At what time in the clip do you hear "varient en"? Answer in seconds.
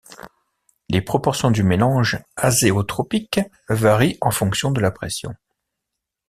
3.69-4.31